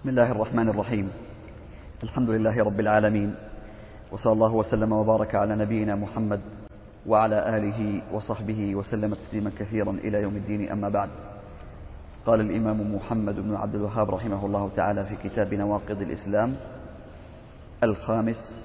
[0.00, 1.12] بسم الله الرحمن الرحيم.
[2.02, 3.34] الحمد لله رب العالمين.
[4.12, 6.40] وصلى الله وسلم وبارك على نبينا محمد
[7.06, 10.72] وعلى آله وصحبه وسلم تسليما كثيرا إلى يوم الدين.
[10.72, 11.10] أما بعد
[12.26, 16.56] قال الإمام محمد بن عبد الوهاب رحمه الله تعالى في كتاب نواقض الإسلام
[17.84, 18.62] الخامس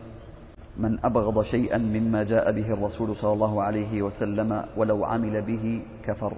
[0.77, 6.33] من أبغض شيئا مما جاء به الرسول صلى الله عليه وسلم ولو عمل به كفر.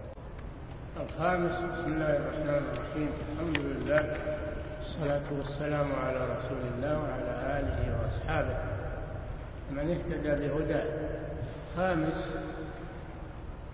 [0.98, 3.10] الخامس بسم الله الرحمن الرحيم.
[3.30, 4.37] الحمد لله
[4.88, 8.58] والصلاة والسلام على رسول الله وعلى آله وأصحابه.
[9.72, 10.86] من اهتدى بهداه
[11.76, 12.38] خامس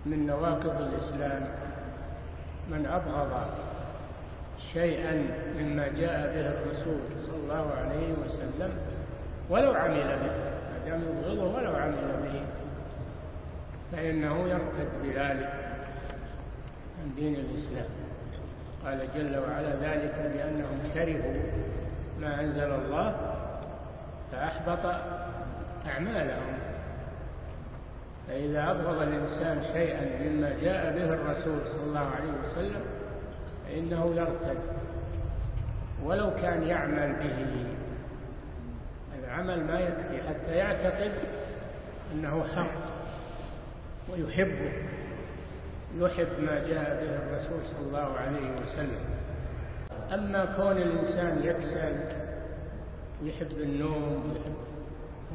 [0.06, 1.46] من نواقض الإسلام.
[2.70, 3.46] من أبغض
[4.72, 5.26] شيئا
[5.58, 8.72] مما جاء به الرسول صلى الله عليه وسلم
[9.50, 10.34] ولو عمل به
[10.70, 12.42] ما دام يبغضه ولو عمل به
[13.92, 15.52] فإنه يرتد بذلك
[17.02, 17.88] عن دين الإسلام.
[18.84, 21.34] قال جل وعلا ذلك بأنهم كرهوا
[22.20, 23.16] ما أنزل الله
[24.32, 24.94] فأحبط
[25.86, 26.58] أعمالهم.
[28.28, 32.80] فإذا أبغض الإنسان شيئا مما جاء به الرسول صلى الله عليه وسلم
[33.66, 34.58] فإنه يرتد
[36.04, 37.66] ولو كان يعمل به.
[39.24, 41.12] العمل ما يكفي حتى يعتقد
[42.12, 42.74] أنه حق
[44.12, 44.72] ويحبه.
[45.98, 49.04] يحب ما جاء به الرسول صلى الله عليه وسلم.
[50.14, 52.24] أما كون الإنسان يكسل
[53.22, 54.34] ويحب النوم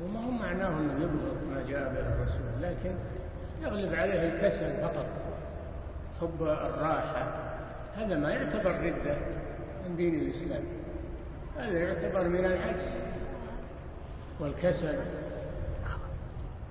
[0.03, 2.95] وما هو معناه أنه يبغض ما جاء به الرسول لكن
[3.61, 5.05] يغلب عليه الكسل فقط
[6.21, 7.49] حب الراحة.
[7.95, 9.17] هذا ما يعتبر ردة
[9.85, 10.63] من دين الإسلام.
[11.57, 12.97] هذا يعتبر من العجز
[14.39, 14.99] والكسل.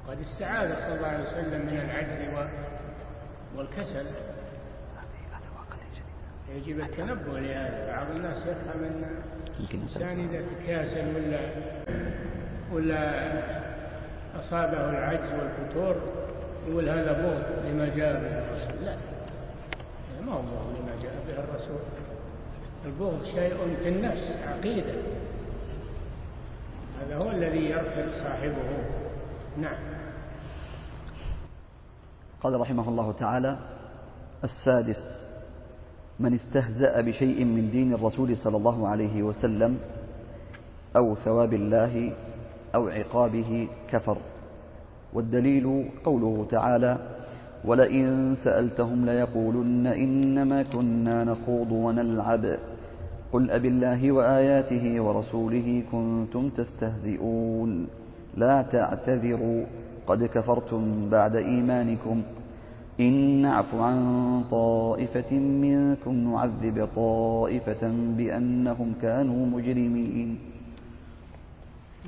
[0.08, 2.34] قد استعاذ صلى الله عليه وسلم من العجز
[3.56, 4.06] والكسل.
[6.54, 7.86] يجب التنبه لهذا.
[7.86, 9.04] بعض الناس يفهم أن
[9.60, 11.40] الإنسان إذا تكاسل ولا
[12.72, 13.32] ولا
[14.40, 15.96] أصابه العجز والفتور
[16.68, 18.84] يقول هذا بغض لما جاء به الرسول.
[18.84, 18.96] لا.
[20.26, 21.80] ما هو بغض لما جاء به الرسول.
[22.86, 24.94] البغض شيء في النفس عقيدة.
[27.00, 28.84] هذا هو الذي يرتد صاحبه.
[29.56, 29.97] نعم.
[32.42, 33.56] قال رحمه الله تعالى
[34.44, 35.28] السادس
[36.20, 39.78] من استهزأ بشيء من دين الرسول صلى الله عليه وسلم
[40.96, 42.12] أو ثواب الله
[42.74, 44.18] أو عقابه كفر.
[45.12, 46.98] والدليل قوله تعالى
[47.64, 52.56] ولئن سألتهم ليقولن إنما كنا نخوض ونلعب.
[53.32, 57.86] قل أب الله وآياته ورسوله كنتم تستهزئون.
[58.36, 59.64] لا تعتذروا.
[60.08, 62.22] قد كفرتم بعد إيمانكم
[63.00, 63.98] إن نعف عن
[64.50, 67.82] طائفة منكم نعذب طائفة
[68.16, 70.38] بأنهم كانوا مجرمين.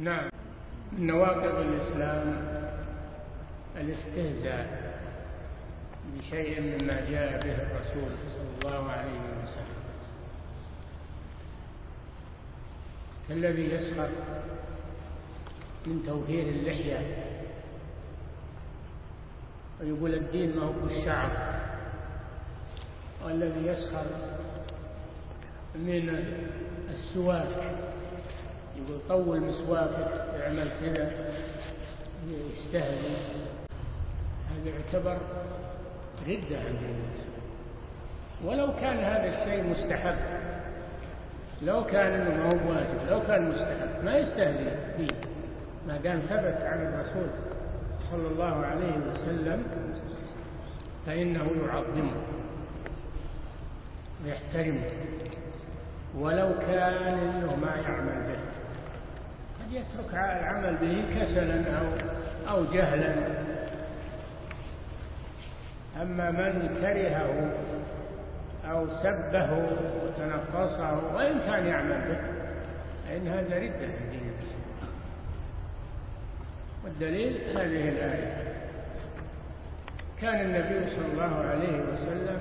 [0.03, 0.31] نعم.
[0.93, 2.27] من نواقض الإسلام
[3.77, 4.67] الاستهزاء
[6.19, 9.81] بشيء مما جاء به الرسول صلى الله عليه وسلم.
[13.29, 14.09] كالذي يسخر
[15.87, 17.01] من توفير اللحية
[19.83, 21.31] ويقول الدين ما هو بالشعر
[23.25, 24.05] والذي يسخر
[25.75, 26.09] من
[26.91, 27.47] السواك.
[28.77, 31.11] يقول طول مسواكك اعمل كذا.
[32.29, 33.17] يستهزئ
[34.51, 35.19] هذا يعتبر
[36.29, 37.27] ردة عند الناس.
[38.45, 40.17] ولو كان هذا الشيء مستحب
[41.63, 45.17] لو كان إنه ما هو واجب لو كان مستحب ما يستهزئ فيه
[45.87, 47.31] ما دام ثبت عن الرسول.
[48.11, 49.63] صلى الله عليه وسلم
[51.07, 52.23] فإنه يعظمه
[54.25, 54.91] ويحترمه
[56.19, 58.41] ولو كان إنه ما يعمل به.
[59.61, 61.87] قد يترك العمل به كسلا أو
[62.49, 63.15] أو جهلا.
[66.03, 67.53] أما من كرهه
[68.65, 69.69] أو سبه
[70.05, 72.21] وتنقصه وإن كان يعمل به
[73.09, 74.90] فإن هذا رده في دين الاسلام
[76.85, 78.55] والدليل هذه الآية.
[80.21, 82.41] كان النبي صلى الله عليه وسلم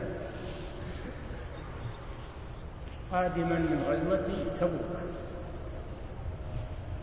[3.11, 4.99] قادما من غزوة تبوك.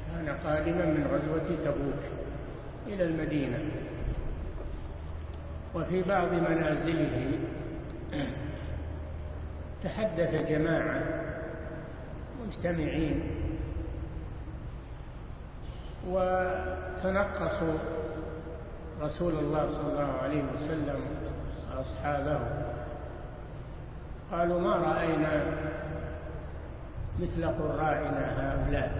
[0.06, 2.02] كان قادما من غزوة تبوك
[2.86, 3.58] إلى المدينة.
[5.74, 7.38] وفي بعض منازله
[9.82, 11.02] تحدث جماعة
[12.46, 13.22] مجتمعين
[16.08, 17.78] وتنقصوا
[19.02, 21.00] رسول الله صلى الله عليه وسلم
[21.76, 22.40] وأصحابه.
[24.32, 25.44] قالوا ما رأينا
[27.20, 28.90] مثل قرائنا هؤلاء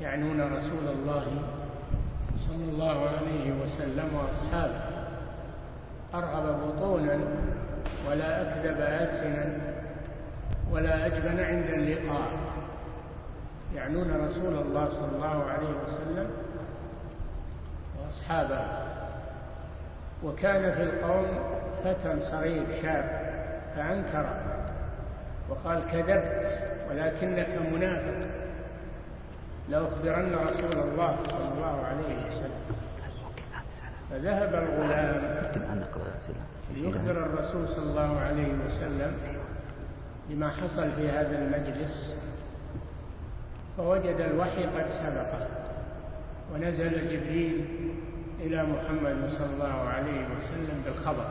[0.00, 1.24] يعنون رسول الله
[2.48, 4.80] صلى الله عليه وسلم وأصحابه.
[6.14, 7.18] أرغب بطونا
[8.08, 9.58] ولا أكذب ألسنا
[10.72, 12.30] ولا أجبن عند اللقاء.
[13.74, 16.30] يعنون رسول الله صلى الله عليه وسلم
[17.98, 18.60] وأصحابه.
[20.24, 21.26] وكان في القوم
[21.84, 23.04] فتى صغير شاب
[23.76, 24.26] فأنكر
[25.48, 26.58] وقال كذبت
[26.90, 28.28] ولكنك منافق.
[29.68, 32.60] لأخبرن رسول الله صلى الله عليه وسلم.
[34.10, 35.22] فذهب الغلام
[36.74, 39.12] ليخبر الرسول صلى الله عليه وسلم
[40.28, 42.18] بما حصل في هذا المجلس.
[43.78, 45.48] فوجد الوحي قد سبقه.
[46.54, 47.64] ونزل جبريل
[48.40, 51.26] إلى محمد صلى الله عليه وسلم بالخبر.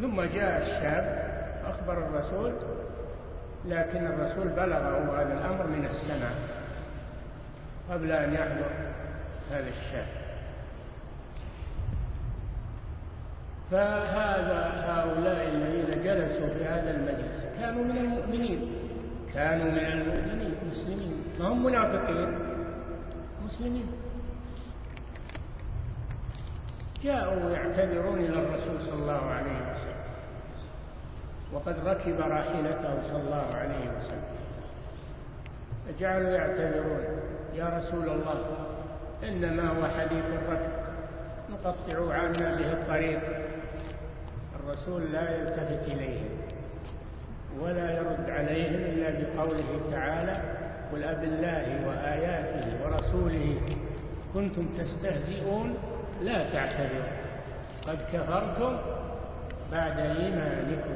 [0.00, 1.24] ثم جاء الشاب
[1.66, 2.52] أخبر الرسول
[3.64, 6.34] لكن الرسول بلغه هذا الأمر من السماء
[7.90, 8.70] قبل أن يحضر
[9.50, 10.06] هذا الشاب.
[13.70, 18.72] فهذا هؤلاء الذين جلسوا في هذا المجلس كانوا من المؤمنين.
[19.34, 21.24] كانوا من المؤمنين مسلمين.
[21.40, 22.38] ما هم منافقين؟
[23.46, 23.86] مسلمين.
[27.02, 30.04] جاءوا يعتذرون إلى الرسول صلى الله عليه وسلم.
[31.52, 34.34] وقد ركب راحلته صلى الله عليه وسلم.
[35.88, 37.04] فجعلوا يعتذرون.
[37.54, 38.56] يا رسول الله
[39.24, 40.72] إنما هو حديث الركب.
[41.50, 43.22] نقطع عنا به الطريق.
[44.60, 46.43] الرسول لا يلتفت إليهم
[47.60, 50.36] ولا يرد عليهم إلا بقوله تعالى
[50.92, 53.60] قل أب الله وآياته ورسوله
[54.34, 55.74] كنتم تستهزئون
[56.22, 57.24] لا تعتذروا.
[57.86, 58.78] قد كفرتم
[59.72, 60.94] بعد إيمانكم.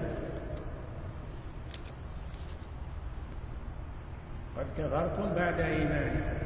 [4.57, 6.39] قد كفرتم بعد إيمانكم.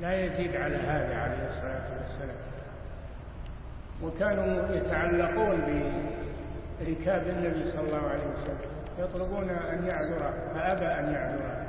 [0.00, 2.36] لا يزيد على هذا عليه الصلاة والسلام.
[4.02, 5.60] وكانوا يتعلقون
[6.80, 8.70] بركاب النبي صلى الله عليه وسلم.
[8.98, 11.66] يطلبون أن يعذر فأبى أن يعذر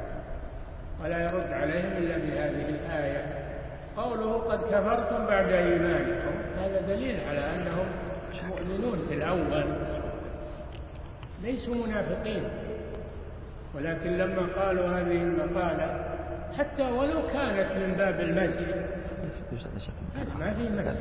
[1.04, 3.26] ولا يرد عليهم إلا بهذه الآية.
[3.98, 6.32] قوله قد كفرتم بعد إيمانكم.
[6.58, 7.86] هذا دليل على أنهم
[8.48, 9.66] مؤمنون في الأول.
[11.44, 12.44] ليسوا منافقين.
[13.76, 16.06] ولكن لما قالوا هذه المقالة
[16.58, 18.76] حتى ولو كانت من باب المزح
[20.40, 21.00] ما في مزح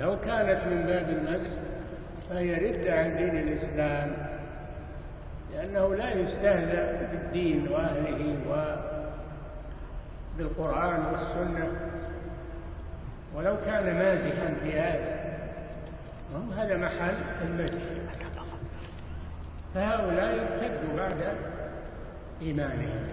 [0.00, 1.50] لو كانت من باب المزح
[2.30, 4.16] فهي ردة عن دين الإسلام
[5.52, 8.36] لأنه لا يستهزأ بالدين وأهله
[10.38, 11.68] وبالقرآن والسنة.
[13.34, 15.16] ولو كان مازحا في هذا
[16.56, 17.82] هذا محل المزح.
[19.74, 21.36] فهؤلاء ارتدوا بعد
[22.42, 23.08] إيمانهم.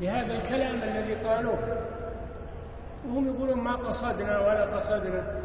[0.00, 1.78] بهذا الكلام الذي قالوه
[3.08, 5.39] وهم يقولون ما قصدنا ولا قصدنا.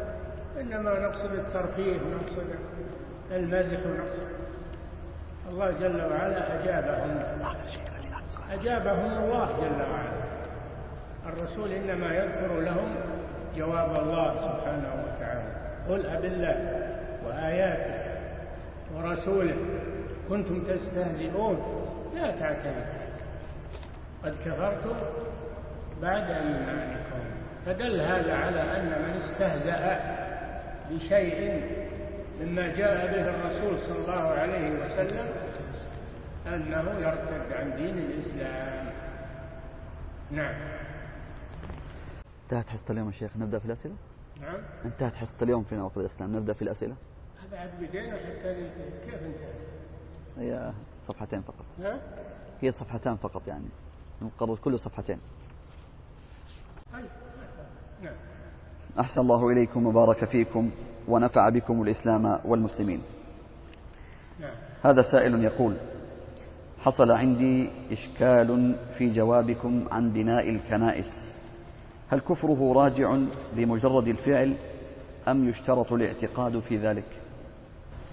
[0.60, 2.46] إنما نقصد الترفيه ونقصد
[3.30, 4.28] المزح ونقصد.
[5.50, 7.18] الله جل وعلا أجابهم.
[8.52, 10.26] أجابهم الله جل وعلا.
[11.26, 12.94] الرسول إنما يذكر لهم
[13.56, 15.52] جواب الله سبحانه وتعالى.
[15.88, 16.88] قل أب الله
[17.26, 17.94] وآياته
[18.94, 19.56] ورسوله.
[20.28, 21.56] كنتم تستهزئون.
[22.14, 23.06] لا تعتذروا.
[24.24, 24.96] قد كفرتم
[26.02, 27.20] بعد إيمانكم.
[27.66, 30.25] فدل هذا على أن من استهزأ
[30.90, 31.40] بشيء
[32.40, 35.26] مما جاء به الرسول صلى الله عليه وسلم
[36.46, 38.92] أنه يرتد عن دين الإسلام.
[40.30, 40.54] نعم.
[42.44, 43.94] انتهت حصة اليوم يا شيخ نبدأ في الأسئلة؟
[44.40, 44.60] نعم.
[44.84, 46.96] انتهت حصة اليوم في نواقض الإسلام نبدأ في الأسئلة؟
[47.52, 49.54] عاد بدينا حتى ننتهي كيف انتهى؟
[50.38, 50.72] هي
[51.08, 51.64] صفحتين فقط.
[51.80, 52.00] ها؟
[52.60, 53.68] هي صفحتان فقط يعني
[54.22, 55.18] نقرر كل صفحتين.
[56.92, 57.04] طيب
[58.02, 58.14] نعم.
[59.00, 60.70] أحسن الله إليكم وبارك فيكم
[61.08, 63.02] ونفع بكم الإسلام والمسلمين.
[64.84, 65.76] هذا سائل يقول
[66.78, 71.34] حصل عندي إشكال في جوابكم عن بناء الكنائس.
[72.08, 73.18] هل كفره راجع
[73.56, 74.56] بمجرد الفعل
[75.28, 77.04] أم يشترط الاعتقاد في ذلك؟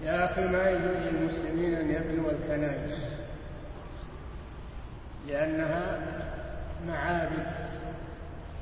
[0.02, 3.04] يا أخي ما يجوز للمسلمين أن يبنوا الكنائس
[5.28, 6.00] لأنها
[6.88, 7.46] معابد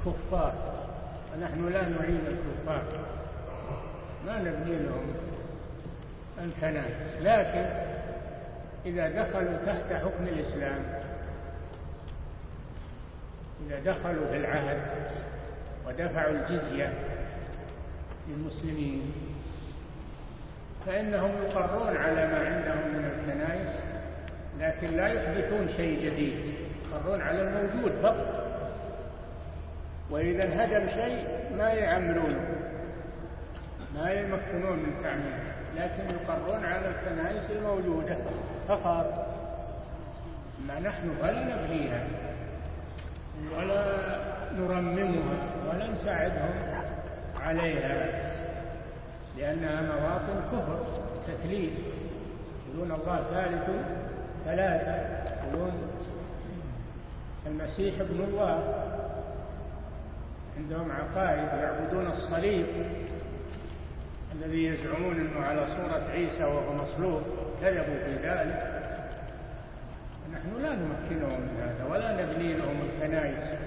[0.07, 0.82] كفار.
[1.35, 2.85] ونحن لا نعين الكفار.
[4.27, 5.15] ما نبني لهم
[6.39, 7.67] الكنائس لكن
[8.87, 10.85] إذا دخلوا تحت حكم الإسلام
[13.67, 14.81] إذا دخلوا في العهد
[15.87, 16.93] ودفعوا الجزية
[18.29, 19.13] للمسلمين
[20.87, 23.79] فإنهم يقرون على ما عندهم من الكنائس
[24.61, 26.55] لكن لا يحدثون شيء جديد
[26.91, 28.42] يقرون على الموجود فقط.
[30.11, 32.49] وإذا انهدم شيء ما يعمرونه
[33.95, 38.17] ما يمكنون من تعميره لكن يقرون على الكنائس الموجودة
[38.69, 39.27] فقط.
[40.69, 42.07] ما نحن فلا نبنيها
[43.57, 43.85] ولا
[44.57, 45.37] نرممها
[45.69, 46.51] ولا نساعدهم
[47.41, 48.23] عليها
[49.39, 50.87] لأنها مواطن كفر
[51.27, 51.73] تثليث.
[52.69, 53.71] يقولون الله ثالث
[54.45, 54.97] ثلاثة.
[55.49, 55.73] يقولون
[57.47, 58.75] المسيح ابن الله.
[60.57, 62.67] عندهم عقائد يعبدون الصليب
[64.35, 67.23] الذي يزعمون إنه على صورة عيسى وهو مصلوب
[67.61, 68.83] كذبوا في ذلك.
[70.33, 73.59] نحن لا نمكنهم من هذا ولا نبني لهم الكنائس.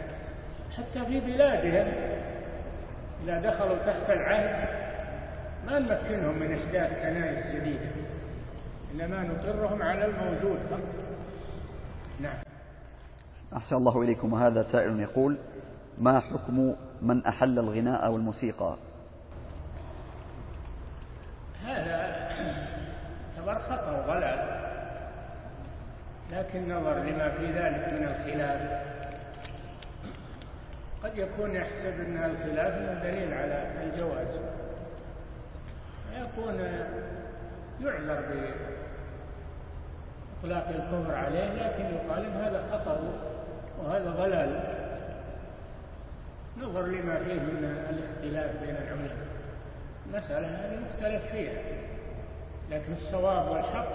[0.77, 1.94] حتى في بلادهم
[3.24, 4.86] إذا دخلوا تحت العهد
[5.68, 7.89] ما نمكنهم من إحداث كنائس جديدة
[8.94, 11.06] إنما نقرهم على الموجود فقط.
[12.20, 12.38] نعم.
[13.58, 14.34] أحسن الله إليكم.
[14.34, 15.38] وهذا سائل يقول
[15.98, 18.75] ما حكم من أحل الغناء والموسيقى؟
[21.66, 21.98] هذا
[23.38, 24.66] يعتبر خطأ وضلال
[26.32, 28.86] لكن نظر لما في ذلك من الخلاف.
[31.04, 34.42] قد يكون يحسب أن الخلاف دليل على الجواز.
[36.14, 36.60] يكون
[37.82, 38.22] يعذر
[40.42, 43.00] بإطلاق الكفر عليه لكن يقال هذا خطأ
[43.80, 44.85] وهذا ضلال.
[46.57, 49.17] نظر لما فيه من الاختلاف بين العلماء
[50.05, 51.62] المسألة هذه مختلف فيها.
[52.71, 53.88] لكن الصواب والحق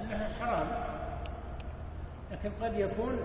[0.00, 0.66] أنها حرام.
[2.32, 3.16] لكن قد يكون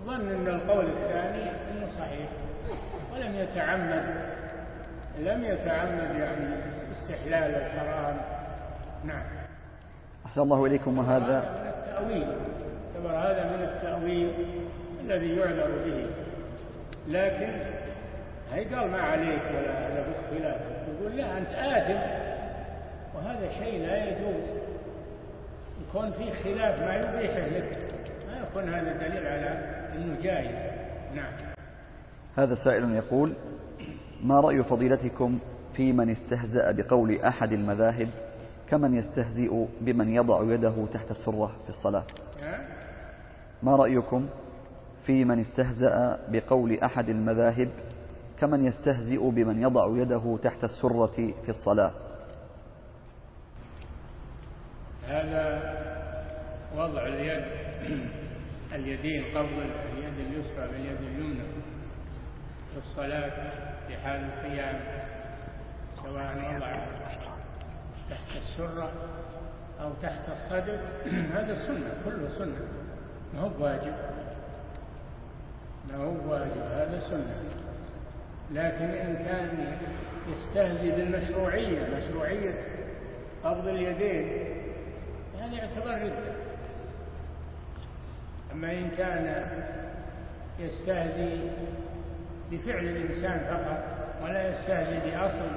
[0.00, 2.28] ظن أن القول الثاني أنه صحيح.
[3.12, 4.04] ولم يتعمد.
[5.18, 6.54] لم يتعمد يعني
[6.92, 8.16] استحلال الحرام.
[9.04, 9.24] نعم.
[10.26, 10.98] أحسن الله إليكم.
[10.98, 12.28] وهذا من التأويل.
[12.94, 14.32] يعتبر هذا من التأويل
[15.00, 16.10] الذي يعذر به.
[17.08, 17.52] لكن
[18.52, 20.60] هي قال ما عليك ولا هذا خلاف.
[20.88, 22.00] يقول لا أنت آدم
[23.14, 24.44] وهذا شيء لا يجوز.
[25.88, 27.78] يكون في خلاف ما يبيحه لك.
[28.28, 29.48] ما يكون هذا دليل على
[29.94, 30.72] أنه جائز.
[31.14, 31.32] نعم.
[32.36, 33.34] هذا سائل يقول
[34.22, 35.38] ما رأي فضيلتكم
[35.74, 38.08] في من استهزأ بقول أحد المذاهب
[38.68, 42.04] كمن يستهزئ بمن يضع يده تحت السرة في الصلاة؟
[43.62, 44.28] ما رأيكم؟
[45.06, 47.70] في من استهزأ بقول أحد المذاهب
[48.40, 51.92] كمن يستهزئ بمن يضع يده تحت السرة في الصلاة.
[55.06, 55.62] هذا
[56.76, 57.44] وضع اليد
[58.74, 61.44] اليدين قبل اليد اليسرى باليد اليمنى
[62.72, 63.50] في الصلاة
[63.86, 64.80] في حال القيام
[66.02, 66.72] سواء وضع
[68.10, 68.92] تحت السرة
[69.80, 70.78] أو تحت الصدر.
[71.36, 72.68] هذا سنة كله سنة
[73.34, 73.94] ما هو واجب
[75.94, 77.34] هو واجب هذا سنة.
[78.50, 79.76] لكن إن كان
[80.32, 82.54] يستهزي بالمشروعية مشروعية
[83.44, 84.32] قبض اليدين
[85.40, 86.32] هذا يعتبر ردة
[88.52, 89.44] أما إن كان
[90.58, 91.50] يستهزي
[92.50, 93.84] بفعل الإنسان فقط
[94.22, 95.50] ولا يستهزي بأصل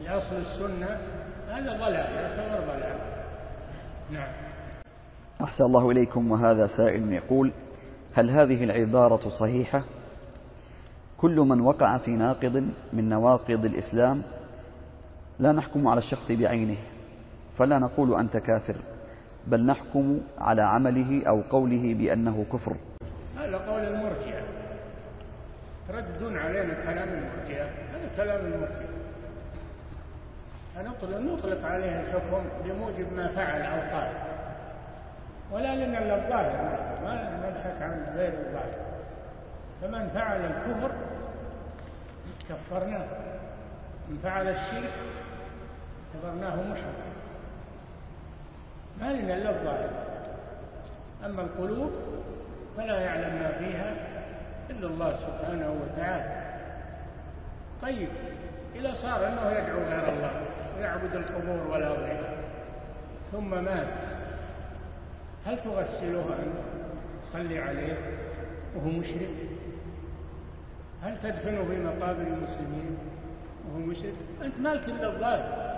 [0.00, 0.98] بأصل السنة
[1.48, 2.98] هذا ضلال يعتبر ضلال.
[4.10, 4.32] نعم.
[5.42, 7.52] أحسن الله إليكم وهذا سائل يقول
[8.14, 9.84] هل هذه العبارة صحيحة؟
[11.18, 14.22] كل من وقع في ناقض من نواقض الإسلام
[15.38, 16.76] لا نحكم على الشخص بعينه
[17.58, 18.76] فلا نقول أنت كافر
[19.46, 22.76] بل نحكم على عمله أو قوله بأنه كفر.
[23.38, 24.42] هذا قول المرجئة
[25.88, 28.90] ترددون علينا كلام المرجئة هذا كلام المرجئة
[30.76, 34.29] نطلق, نطلق عليه الحكم بموجب ما فعل أو قال.
[35.52, 36.78] ولا لنا إلا الظاهر.
[37.04, 38.74] ما نبحث عن غير الظاهر.
[39.82, 40.92] فمن فعل الكفر
[42.48, 43.06] كفرناه.
[44.08, 44.92] من فعل الشرك
[46.14, 47.10] اعتبرناه مشركا.
[49.00, 49.90] ما لنا إلا الظاهر.
[51.24, 51.92] أما القلوب
[52.76, 53.94] فلا يعلم ما فيها
[54.70, 56.40] إلا الله سبحانه وتعالى.
[57.82, 58.08] طيب
[58.74, 60.30] إذا صار أنه يدعو غير الله
[60.76, 62.34] ويعبد القبور والأضرحة
[63.32, 64.19] ثم مات
[65.46, 66.64] هل تغسله أنت؟
[67.22, 67.96] تصلي عليه
[68.76, 69.30] وهو مشرك.
[71.02, 72.98] هل تدفنه في مقابر المسلمين
[73.68, 75.70] وهو مشرك؟ أنت مالك إلا الظاهر.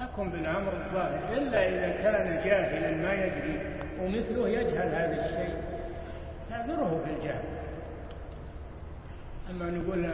[0.00, 1.32] حكم بالأمر الظاهر.
[1.32, 3.60] إلا إذا كان جاهلا ما يدري
[4.00, 5.56] ومثله يجهل هذا الشيء.
[6.50, 7.44] تعذره في الجهل.
[9.50, 10.10] أما نقول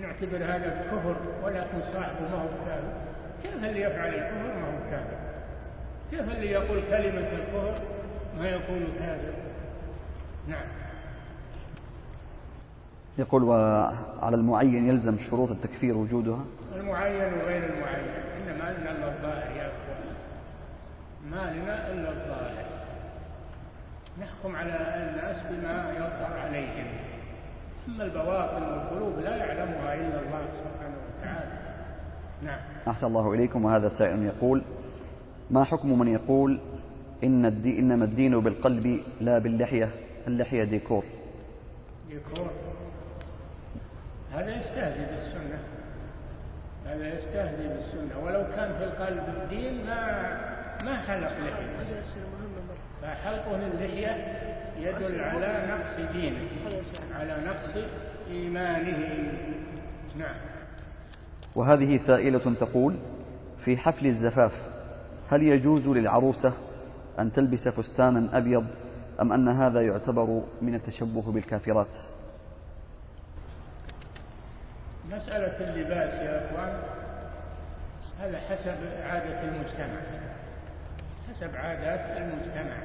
[0.00, 2.92] نعتبر هذا كفر ولكن صاحبه ما هو كافر.
[3.42, 5.29] كيف اللي يفعل الكفر ما هو كافر؟
[6.10, 7.74] كيف اللي يقول كلمة الكفر
[8.38, 9.32] ما يكون كافر
[10.48, 10.66] نعم.
[13.18, 18.08] يقول وعلى المعين يلزم شروط التكفير وجودها؟ المعين وغير المعين.
[18.42, 20.14] إنما لنا إلا الظاهر يا أخوان.
[21.30, 22.64] ما لنا إلا الظاهر.
[24.20, 26.86] نحكم على الناس بما يظهر عليهم.
[27.88, 31.50] أما البواطن والقلوب لا يعلمها إلا الله سبحانه وتعالى.
[32.42, 32.58] نعم.
[32.88, 34.62] أحسن الله إليكم وهذا سائل يقول
[35.50, 36.60] ما حكم من يقول
[37.24, 39.90] إن الدين إنما الدين بالقلب لا باللحية
[40.26, 41.04] اللحية ديكور؟
[42.08, 42.50] ديكور.
[44.32, 45.58] هذا يستهزئ بالسنة.
[46.86, 48.24] هذا يستهزئ بالسنة.
[48.24, 50.30] ولو كان في القلب الدين ما
[50.84, 52.02] ما حلق لحية.
[53.02, 54.40] فحلقه للحية
[54.78, 56.48] يدل على نقص دينه
[57.14, 57.84] على نقص
[58.30, 59.32] إيمانه.
[60.18, 60.34] نعم.
[61.56, 62.96] وهذه سائلة تقول
[63.64, 64.69] في حفل الزفاف
[65.30, 66.52] هل يجوز للعروسة
[67.18, 68.66] أن تلبس فستانا أبيض
[69.20, 71.86] أم أن هذا يعتبر من التشبه بالكافرات؟
[75.10, 76.82] مسألة اللباس يا أخوان
[78.20, 80.00] هذا حسب عادة المجتمع
[81.30, 82.76] حسب عادات المجتمع.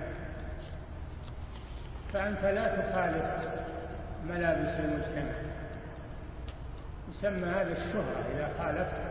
[2.13, 3.49] فأنت لا تخالف
[4.27, 5.35] ملابس المجتمع.
[7.11, 9.09] يسمى هذا الشهرة إذا خالفت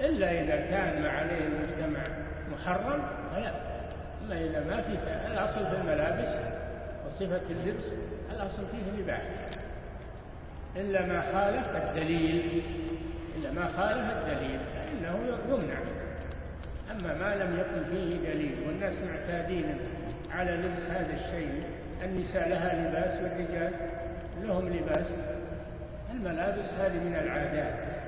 [0.00, 2.25] إلا إذا كان ما عليه المجتمع
[2.60, 3.52] محرم فلا
[4.24, 4.92] أما إذا ما في
[5.32, 6.28] الأصل في الملابس
[7.06, 7.84] وصفة اللبس
[8.30, 9.50] الأصل فيه الإباحة
[10.76, 12.62] إلا ما خالف الدليل
[13.36, 15.78] إلا ما خالف الدليل فإنه يمنع
[16.90, 19.78] أما ما لم يكن فيه دليل والناس معتادين
[20.30, 21.60] على لبس هذا الشيء
[22.04, 23.72] النساء لها لباس والرجال
[24.42, 25.06] لهم لباس.
[26.10, 28.00] الملابس هذه من العادات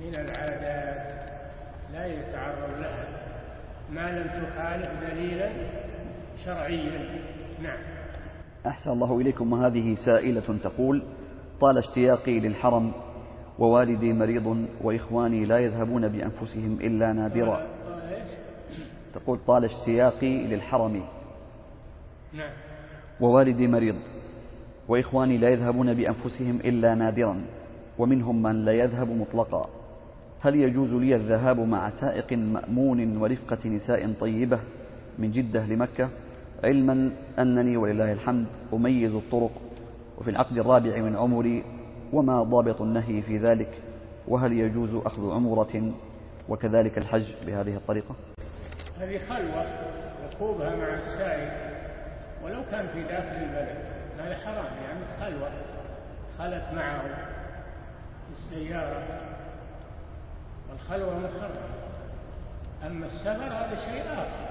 [0.00, 1.27] من العادات.
[1.92, 3.08] لا يتعرض لها
[3.92, 5.50] ما لم تخالف دليلا
[6.44, 7.20] شرعيا.
[7.62, 7.78] نعم.
[8.66, 9.52] أحسن الله إليكم.
[9.52, 11.02] وهذه سائلة تقول
[11.60, 12.92] طال اشتياقي للحرم
[13.58, 17.66] ووالدي مريض وإخواني لا يذهبون بأنفسهم إلا نادرا.
[19.14, 21.02] تقول طال اشتياقي للحرم.
[22.32, 22.50] نعم.
[23.20, 23.96] ووالدي مريض
[24.88, 27.40] وإخواني لا يذهبون بأنفسهم إلا نادرا
[27.98, 29.77] ومنهم من لا يذهب مطلقا.
[30.40, 34.58] هل يجوز لي الذهاب مع سائق مأمون ورفقة نساء طيبة
[35.18, 36.08] من جدة لمكة؟
[36.64, 39.50] علما أنني ولله الحمد أميز الطرق
[40.18, 41.64] وفي العقد الرابع من عمري
[42.12, 43.78] وما ضابط النهي في ذلك
[44.28, 45.92] وهل يجوز أخذ عمرة
[46.48, 48.14] وكذلك الحج بهذه الطريقة؟
[49.00, 49.64] هذه خلوة
[50.34, 51.52] ركوبها مع السائق
[52.44, 53.78] ولو كان في داخل البلد
[54.18, 55.50] هذا حرام يعني خلوة
[56.38, 57.02] خلت معه
[58.32, 59.27] السيارة.
[60.70, 61.60] والخلوة محرمة
[62.86, 64.48] أما السفر هذا شيء آخر.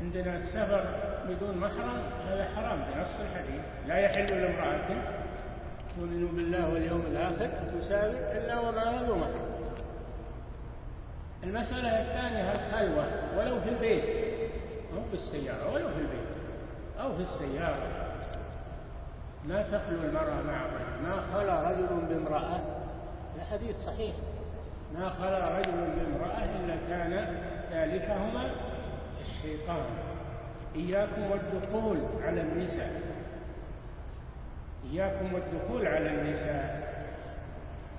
[0.00, 0.84] عندنا السفر
[1.28, 3.64] بدون محرم هذا حرام بنص الحديث.
[3.86, 4.88] لا يحل لامرأة
[5.96, 9.54] تؤمن بالله واليوم الآخر تسافر إلا وما ذو محرم.
[11.44, 13.06] المسألة الثانية الخلوة
[13.38, 14.34] ولو في البيت؟
[14.94, 16.28] مو بالسيارة ولو في البيت
[17.00, 17.88] أو في السيارة.
[19.44, 20.66] ما تخلو المرأة مع
[21.02, 22.60] ما خلا رجل بامرأة.
[23.36, 24.14] الحديث صحيح.
[24.94, 27.36] ما خلا رجل بامرأة إلا كان
[27.70, 28.50] ثالثهما
[29.20, 29.86] الشيطان.
[30.76, 33.00] إياكم والدخول على النساء.
[34.92, 36.94] إياكم والدخول على النساء.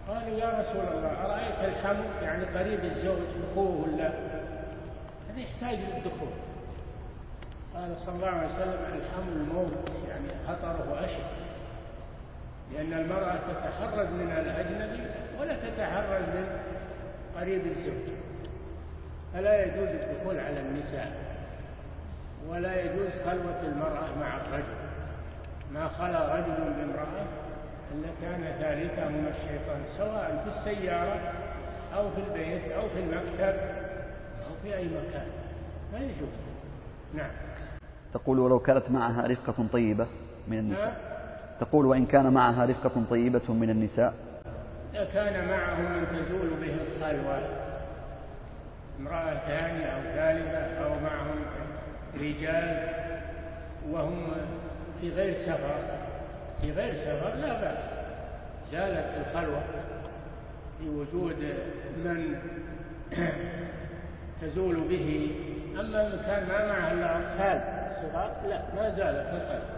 [0.08, 3.20] قالوا يا رسول الله أرأيت الحمل يعني قريب الزوج
[3.52, 4.08] أخوه ولا؟
[5.30, 6.34] هذا يحتاج للدخول.
[7.76, 11.46] قال صلى الله عليه وسلم الحمل موت يعني خطره أشد.
[12.74, 15.04] لأن المرأة تتحرز من الأجنبي
[15.40, 16.48] ولا تتحرز من
[17.38, 18.16] قريب الزوج.
[19.34, 21.12] فلا يجوز الدخول على النساء
[22.50, 24.76] ولا يجوز خلوة المرأة مع الرجل.
[25.74, 27.26] ما خلا رجل بامرأة
[27.94, 31.32] إلا كان ثالثهما الشيطان سواء في السيارة
[31.96, 33.60] أو في البيت أو في المكتب
[34.48, 35.28] أو في أي مكان.
[35.94, 36.36] لا يجوز.
[37.14, 37.30] نعم.
[38.14, 40.08] تقول ولو كانت معها رفقة طيبة
[40.48, 41.16] من النساء؟
[41.60, 44.14] تقول وإن كان معها رفقة طيبة من النساء.
[45.04, 47.40] كان معهم من تزول به الخلوة
[49.00, 51.46] امرأة ثانية أو ثالثة أو معهم
[52.16, 52.88] رجال
[53.90, 54.32] وهم
[55.02, 55.76] في غير سفر.
[56.62, 57.78] في غير سفر لا بأس.
[58.72, 59.62] زالت الخلوة
[60.82, 61.54] بوجود
[61.98, 62.40] من
[64.42, 65.36] تزول به.
[65.80, 67.62] أما إن كان ما معها إلا أطفال
[68.02, 69.70] صغار لا ما زالت الخلوة.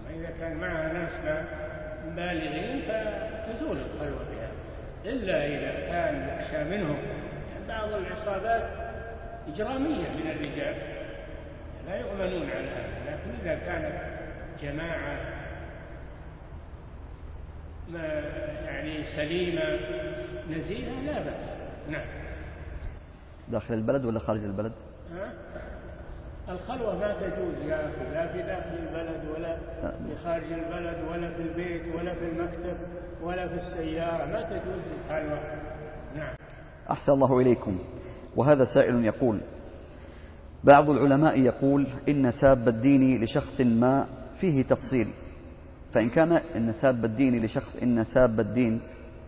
[0.00, 1.12] أما إذا كان معها ناس
[2.16, 4.50] بالغين فتزول الخلوة بها.
[5.04, 6.96] إلا إذا كان يخشى منهم.
[7.68, 8.70] بعض العصابات
[9.48, 10.74] إجرامية من الرجال.
[11.86, 12.92] لا يؤمنون على هذا.
[13.06, 14.02] لكن إذا كانت
[14.62, 15.16] جماعة
[17.88, 18.04] ما
[18.66, 19.62] يعني سليمة
[20.50, 21.44] نزيهة لا بأس.
[21.90, 22.06] نعم.
[23.48, 24.72] داخل البلد ولا خارج البلد؟
[25.14, 25.32] ها؟
[26.48, 31.42] الخلوة ما تجوز يا أخي لا في داخل البلد ولا في خارج البلد ولا في
[31.42, 32.76] البيت ولا في المكتب
[33.22, 35.40] ولا في السيارة ما تجوز الخلوة.
[36.16, 36.34] نعم.
[36.90, 37.78] أحسن الله إليكم.
[38.36, 39.40] وهذا سائل يقول
[40.64, 44.06] بعض العلماء يقول إن ساب الدين لشخص ما
[44.40, 45.08] فيه تفصيل.
[45.94, 48.80] فإن كان إن ساب الدين لشخص إن ساب الدين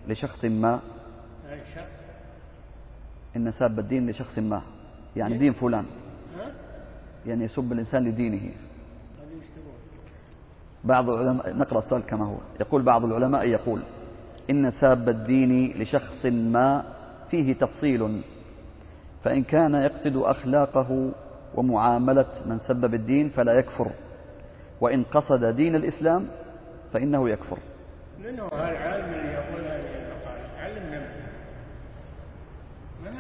[0.09, 0.81] لشخص ما
[1.50, 2.05] أي شخص؟
[3.37, 4.62] إن ساب الدين لشخص ما
[5.16, 5.85] يعني دين فلان؟
[7.26, 8.50] يعني يسب الإنسان لدينه؟
[10.84, 12.37] بعض العلماء نقرأ السؤال كما هو.
[12.60, 13.80] يقول بعض العلماء يقول
[14.50, 16.84] إن ساب الدين لشخص ما
[17.30, 18.22] فيه تفصيل
[19.22, 21.12] فإن كان يقصد أخلاقه
[21.54, 23.90] ومعاملة من سبب الدين فلا يكفر.
[24.80, 26.26] وإن قصد دين الإسلام
[26.92, 27.58] فإنه يكفر.
[28.24, 31.24] من هو؟ هالعالم اللي يقول هذه المقالة علمنا منه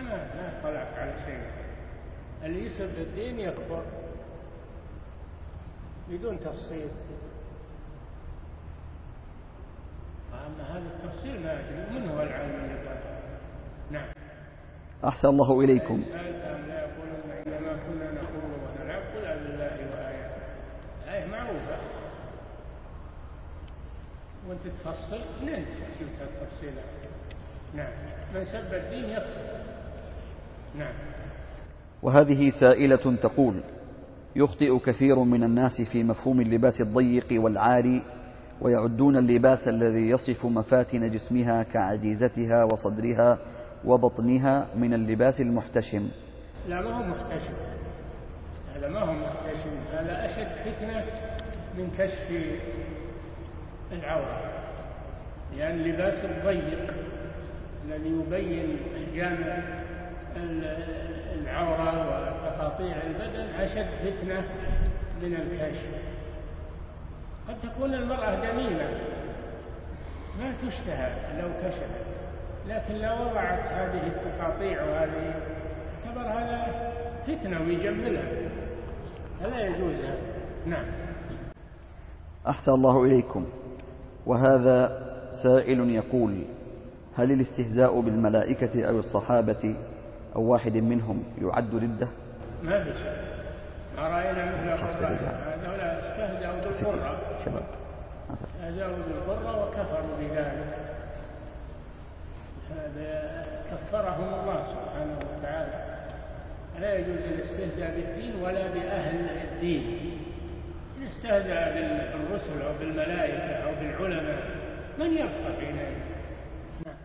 [0.00, 1.63] أنا ما اطلعت على شيء؟
[2.44, 3.82] اللي يسب الدين يكفر.
[6.10, 6.88] بدون تفصيل.
[10.32, 12.98] أما هذا التفصيل ما أدري من هو العالم اللي قال؟
[13.90, 14.08] نعم.
[15.04, 16.02] أحسن الله إليكم.
[16.02, 20.42] سألتهم لا يقولون إنما كنا نخوض ونلعب قل أب الله وآياته.
[21.04, 21.78] الآية معروفة.
[24.48, 25.66] وأنت تفصل منين
[26.00, 26.84] جبت التفصيلات
[27.74, 27.92] نعم.
[28.34, 29.60] من سب الدين يكفر.
[30.78, 30.94] نعم.
[32.04, 33.60] وهذه سائلة تقول
[34.36, 38.02] يخطئ كثير من الناس في مفهوم اللباس الضيق والعاري
[38.60, 43.38] ويعدون اللباس الذي يصف مفاتن جسمها كعجيزتها وصدرها
[43.84, 46.08] وبطنها من اللباس المحتشم.
[46.68, 47.54] لا ما هو محتشم.
[48.76, 49.70] هذا ما هو محتشم.
[49.92, 51.04] هذا أشد فتنة
[51.78, 52.30] من كشف
[53.92, 54.40] العورة.
[55.56, 56.94] لأن اللباس الضيق
[57.84, 58.76] الذي يبين
[59.14, 59.84] جامع
[60.36, 64.44] العورة وتقاطيع البدن أشد فتنة
[65.22, 65.88] من الكشف.
[67.48, 68.88] قد تكون المرأة جميلة
[70.38, 72.04] ما تشتهى لو كشفت
[72.68, 75.34] لكن لو وضعت هذه التقاطيع وهذه
[76.04, 76.92] يعتبر هذا
[77.26, 78.28] فتنة ويجملها.
[79.40, 79.94] فلا يجوز.
[79.94, 80.16] هذا
[80.66, 80.84] نعم.
[82.48, 83.46] أحسن الله إليكم.
[84.26, 85.04] وهذا
[85.42, 86.44] سائل يقول
[87.14, 89.74] هل الاستهزاء بالملائكة أو الصحابة
[90.36, 92.08] أو واحد منهم يعد ردة؟
[92.62, 93.34] ما في شيء
[93.96, 94.68] ما رأينا مثل
[95.64, 97.64] هؤلاء استهزأوا بالقرى شباب.
[98.32, 100.74] استهزأوا بالقرى وكفروا بذلك.
[102.70, 105.84] هذا كفرهم الله سبحانه وتعالى.
[106.80, 110.10] لا يجوز الاستهزاء بالدين ولا بأهل الدين.
[110.98, 114.42] إن استهزأ بالرسل أو بالملائكة أو بالعلماء
[114.98, 115.96] من يبقى حينئذ
[116.86, 116.96] نعم.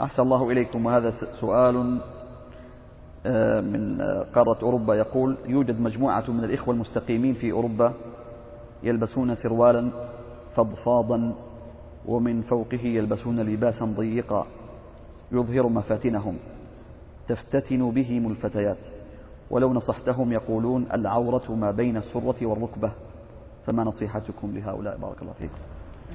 [0.00, 0.86] أحسن الله إليكم.
[0.86, 2.00] وهذا سؤال
[3.60, 7.92] من آه، قارة أوروبا يقول يوجد مجموعة من الإخوة المستقيمين في أوروبا
[8.82, 9.90] يلبسون سروالا
[10.56, 11.34] فضفاضا
[12.06, 14.46] ومن فوقه يلبسون لباسا ضيقا
[15.32, 16.36] يظهر مفاتنهم.
[17.28, 18.78] تفتتن بهم الفتيات.
[19.50, 22.90] ولو نصحتهم يقولون العورة ما بين السرة والركبة
[23.66, 25.58] فما نصيحتكم لهؤلاء؟ بارك الله فيكم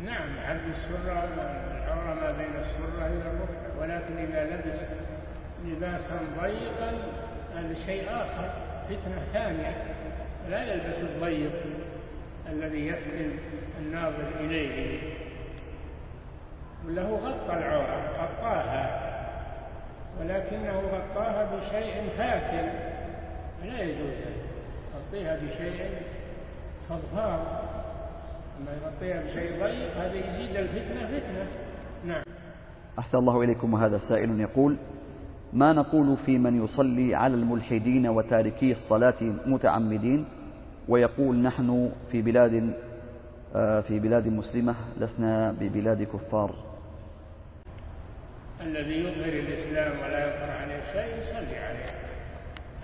[0.05, 4.79] نعم عبد السرة العورة ما بين السرة إلى الركبة ولكن إذا لبس
[5.63, 6.91] لباسا ضيقا
[7.55, 8.49] هذا شيء آخر
[8.89, 9.75] فتنة ثانية
[10.49, 11.63] لا يلبس الضيق
[12.49, 13.31] الذي يفتن
[13.79, 14.99] الناظر إليه.
[16.87, 19.13] له غطى العورة غطاها
[20.19, 22.69] ولكنه غطاها بشيء فاتن
[23.63, 24.13] لا يجوز
[24.95, 25.89] يغطيها بشيء
[26.89, 27.39] فضفاض
[28.59, 31.47] أما يغطيها بشيء ضيق هذا يزيد الفتنة فتنة.
[32.05, 32.23] نعم.
[32.99, 34.77] أحسن الله إليكم وهذا سائل يقول
[35.53, 40.25] ما نقول في من يصلي على الملحدين وتاركي الصلاة متعمدين
[40.87, 42.73] ويقول نحن في بلاد
[43.55, 46.55] آه، في بلاد مسلمة لسنا ببلاد كفار.
[48.61, 51.91] الذي يظهر الإسلام ولا يظهر عليه شيء يصلي عليه.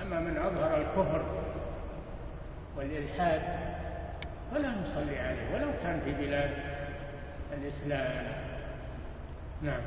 [0.02, 1.26] أما من أظهر الكفر
[2.78, 3.42] والإلحاد
[4.52, 6.50] فلا نصلي عليه ولو كان في بلاد
[7.58, 8.26] الإسلام.
[9.62, 9.82] نعم.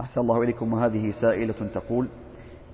[0.00, 0.72] أحسن الله إليكم.
[0.72, 2.08] وهذه سائلة تقول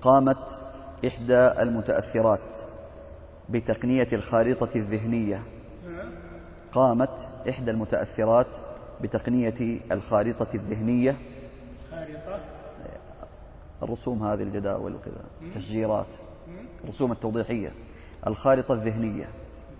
[0.01, 0.59] قامت
[1.07, 2.39] إحدى المتأثرات
[3.49, 5.41] بتقنية الخارطة الذهنية.
[6.71, 8.47] قامت إحدى المتأثرات
[9.01, 11.17] بتقنية الخارطة الذهنية.
[13.83, 15.23] الرسوم هذه الجداول وكذا
[15.55, 16.05] تشجيرات.
[16.83, 17.71] الرسوم التوضيحية.
[18.27, 19.29] الخارطة الذهنية.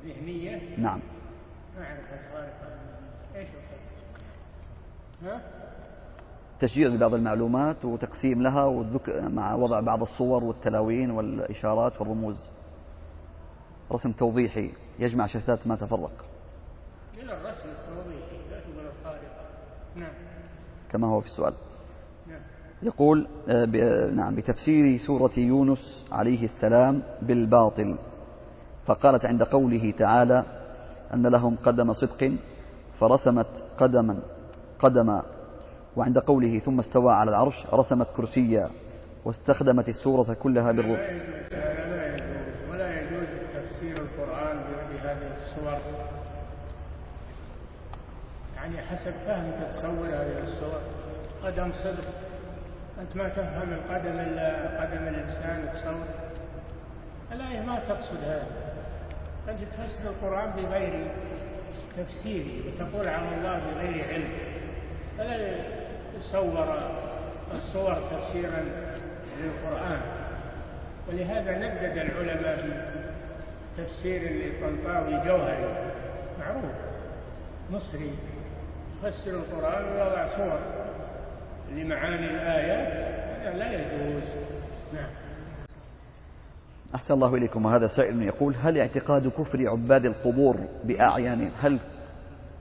[0.05, 0.99] ذهنية نعم.
[1.77, 2.67] ما أعرف الخارطة
[3.35, 3.47] إيش
[5.23, 5.41] ها؟
[6.59, 9.09] تشجير لبعض المعلومات وتقسيم لها والذك...
[9.09, 12.37] مع وضع بعض الصور والتلاوين والإشارات والرموز.
[13.91, 16.11] رسم توضيحي يجمع شتات ما تفرق.
[17.17, 19.27] إلى الرسم التوضيحي لا تقول الخارطة
[19.95, 20.11] نعم.
[20.91, 21.53] كما هو في السؤال.
[22.27, 22.41] نعم.
[22.83, 27.97] يقول آه، ب- نعم بتفسير سورة يونس عليه السلام بالباطل.
[28.85, 30.43] فقالت عند قوله تعالى
[31.13, 32.31] أن لهم قدم صدق
[32.99, 34.19] فرسمت قدما
[34.79, 35.23] قدما
[35.97, 38.69] وعند قوله ثم استوى على العرش رسمت كرسيا
[39.25, 40.99] واستخدمت السورة كلها بالروح.
[42.71, 44.57] ولا يجوز تفسير القرآن
[44.91, 45.77] بهذه الصور
[48.55, 50.81] يعني حسب فهمك تصور هذه الصور
[51.43, 52.07] قدم صدق
[53.01, 56.07] أنت ما تفهم القدم إلا قدم الإنسان تصور
[57.31, 58.47] الآية ما تقصد هذا.
[59.49, 61.11] أنت تفسر القرآن بغير
[61.97, 64.29] تفسير وتقول على الله بغير علم.
[65.17, 65.82] فلا
[66.19, 66.79] يصور
[67.55, 68.65] الصور تفسيرا
[69.39, 70.01] للقرآن.
[71.09, 75.93] ولهذا ندد العلماء في تفسير للطنطاوي جوهري.
[76.39, 76.71] معروف.
[77.71, 78.11] مصري.
[79.03, 80.59] يفسر القرآن ويضع صور
[81.71, 82.93] لمعاني الآيات.
[83.41, 84.23] هذا لا يجوز.
[84.93, 85.09] نعم.
[86.95, 87.65] أحسن الله إليكم.
[87.65, 91.79] وهذا سائل يقول هل اعتقاد كفر عباد القبور بأعيانهم هل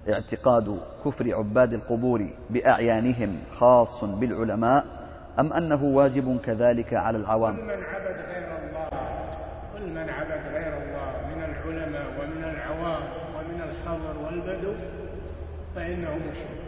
[0.08, 4.84] اعتقاد كفر عباد القبور بأعيانهم خاص بالعلماء
[5.40, 8.88] أم أنه واجب كذلك على العوام؟ كل من عبد غير الله
[9.74, 13.02] كل من عبد غير الله من العلماء ومن العوام
[13.36, 14.74] ومن الحضر والبدو
[15.74, 16.62] فإنه مشرك.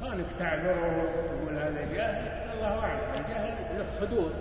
[0.00, 3.00] كونك تعذره تقول هذا جاهل الله أعلم.
[3.14, 4.32] الجهل له حدود.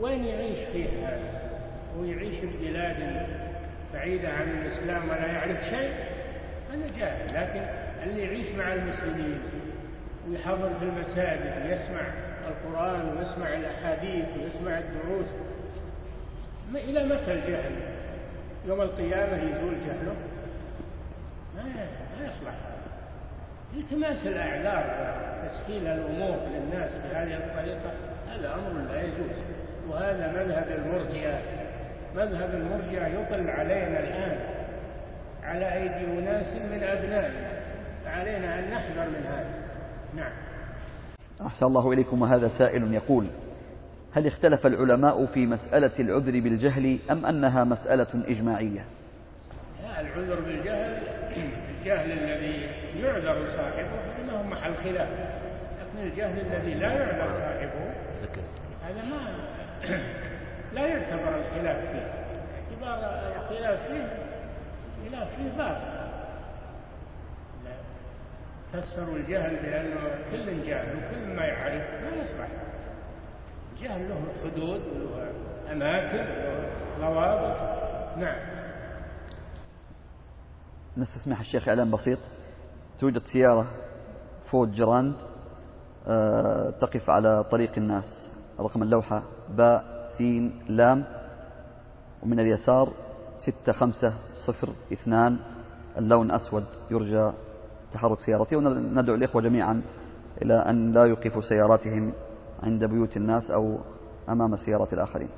[0.00, 1.40] وين يعيش فيه هذا
[1.98, 3.26] هو يعيش في بلاد
[3.94, 5.90] بعيدة عن الإسلام ولا يعرف شيء؟
[6.70, 7.66] هذا جاهل لكن
[8.02, 9.40] اللي يعيش مع المسلمين
[10.28, 12.00] ويحضر في المساجد ويسمع
[12.48, 15.26] القرآن ويسمع الأحاديث ويسمع الدروس
[16.74, 17.72] إلى متى الجهل؟
[18.66, 20.14] يوم القيامة يزول جهله؟
[21.56, 21.62] ما
[22.18, 22.54] ما يصلح.
[23.74, 25.10] هذا التماس الأعذار
[25.44, 27.92] وتسهيل الأمور للناس بهذه الطريقة
[28.28, 29.36] هذا أمر لا يجوز.
[29.88, 31.40] وهذا مذهب المرجئة.
[32.14, 34.59] مذهب المرجئة يطل علينا الآن
[35.42, 37.50] على أيدي أناس من أبنائنا.
[38.04, 39.54] فعلينا أن نحذر من هذا.
[40.14, 40.32] نعم.
[41.46, 43.26] أحسن الله إليكم وهذا سائل يقول
[44.12, 48.84] هل اختلف العلماء في مسألة العذر بالجهل أم أنها مسألة إجماعية؟
[49.82, 51.02] لا العذر بالجهل
[51.78, 52.68] الجهل الذي
[53.02, 55.08] يعذر صاحبه فإنه محل خلاف.
[55.80, 57.94] لكن الجهل الذي لا يعذر صاحبه
[58.82, 59.20] هذا ما
[60.74, 62.12] لا يعتبر الخلاف فيه.
[62.70, 64.29] اعتبار الخلاف فيه
[65.10, 66.00] خلاف باطل
[67.64, 67.72] لا.
[68.72, 72.48] فسروا الجهل بأنه كل جاهل وكل ما يعرف ما يصلح.
[73.72, 75.32] الجهل له حدود وله
[75.72, 76.70] أماكن وله
[77.00, 77.60] ضوابط
[78.18, 78.38] نعم.
[80.96, 82.18] نستسمح الشيخ إعلان بسيط.
[82.98, 83.66] توجد سيارة
[84.50, 85.14] فورد جراند
[86.08, 88.30] آه، تقف على طريق الناس.
[88.60, 91.04] رقم اللوحة باء سين لام.
[92.22, 92.92] ومن اليسار
[93.46, 94.14] ستة خمسة
[94.46, 95.36] صفر اثنان.
[95.98, 97.32] اللون أسود يرجى
[97.92, 99.82] تحرك سيارتي وندعو الإخوة جميعا
[100.42, 102.12] إلى أن لا يوقفوا سياراتهم
[102.62, 103.78] عند بيوت الناس أو
[104.28, 105.28] أمام سيارات الآخرين.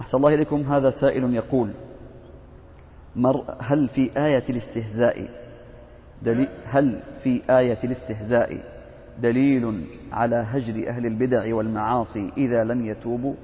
[0.00, 0.60] أحسن الله إليكم.
[0.60, 1.70] هذا سائل يقول
[3.16, 5.28] مر هل في آية الاستهزاء
[6.22, 8.62] دليل هل في آية الاستهزاء
[9.18, 13.34] دليل على هجر أهل البدع والمعاصي إذا لم يتوبوا؟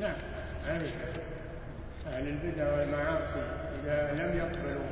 [0.00, 0.14] نعم
[2.12, 3.42] أهل البدع والمعاصي
[3.82, 4.82] إذا لم يقبلوا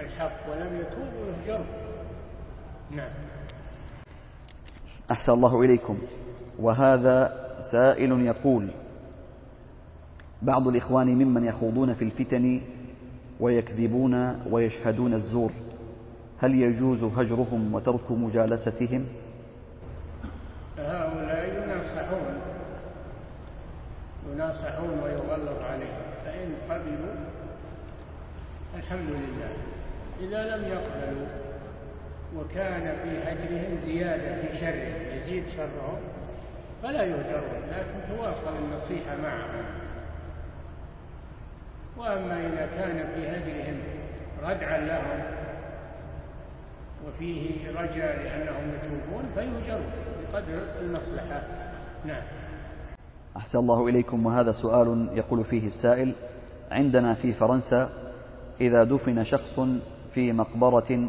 [0.00, 1.66] الحق ولم يتوبوا يهجروا
[2.90, 3.10] نعم.
[5.10, 5.98] أحسن الله إليكم.
[6.58, 7.32] وهذا
[7.72, 8.70] سائل يقول
[10.42, 12.60] بعض الإخوان ممن يخوضون في الفتن
[13.40, 15.50] ويكذبون ويشهدون الزور
[16.38, 19.06] هل يجوز هجرهم وترك مجالستهم؟
[20.76, 22.40] فهؤلاء يناصحون
[24.32, 26.09] يناصحون ويغلظ عليهم.
[26.40, 27.14] فإن قبلوا
[28.74, 29.52] الحمد لله.
[30.20, 31.26] إذا لم يقبلوا
[32.36, 36.00] وكان في هجرهم زيادة في شرهم يزيد شرهم
[36.82, 39.64] فلا يهجرون لكن تواصل النصيحة معهم.
[41.96, 43.78] وأما إذا كان في هجرهم
[44.42, 45.22] ردعا لهم
[47.06, 49.92] وفيه رجاء لأنهم يتوبون فيهجرون
[50.32, 51.42] بقدر المصلحة.
[52.04, 52.22] نعم.
[53.36, 56.12] أحسن الله إليكم وهذا سؤال يقول فيه السائل
[56.70, 57.88] عندنا في فرنسا
[58.60, 59.60] إذا دفن شخص
[60.14, 61.08] في مقبرة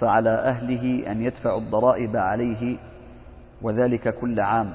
[0.00, 2.78] فعلى أهله أن يدفعوا الضرائب عليه
[3.62, 4.72] وذلك كل عام.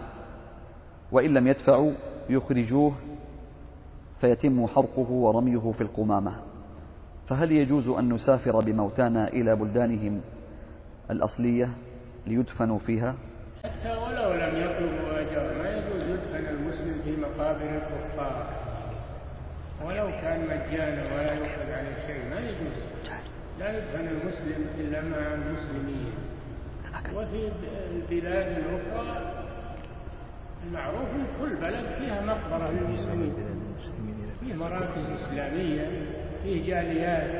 [1.11, 1.91] وإن لم يدفعوا
[2.29, 2.93] يخرجوه
[4.21, 6.35] فيتم حرقه ورميه في القمامة.
[7.27, 10.21] فهل يجوز أن نسافر بموتانا إلى بلدانهم
[11.11, 11.69] الأصلية
[12.27, 13.15] ليدفنوا فيها؟
[13.63, 17.01] حتى ولو لم يطلبوا أجر ما يجوز يدفن المسلم
[17.61, 18.47] مقابر الكفار.
[19.85, 22.77] ولو كان مجانا ولا يؤخذ عليه شيء ما يجوز.
[23.59, 26.13] لا يدفن المسلم إلا مع المسلمين.
[27.15, 27.51] وفي
[27.91, 29.33] البلاد الأخرى
[30.67, 33.33] المعروف إن كل بلد فيها مقبرة للمسلمين.
[34.39, 36.05] فيه مراكز إسلامية
[36.43, 37.31] فيه جاليات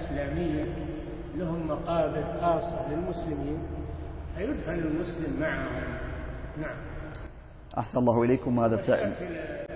[0.00, 0.64] إسلامية
[1.36, 3.58] لهم مقابر خاصة للمسلمين.
[4.36, 5.98] فيدفن المسلم معهم.
[6.58, 6.76] نعم.
[7.78, 8.60] أحسن الله إليكم.
[8.60, 9.12] هذا سائل.
[9.12, 9.69] المدافن في الخارج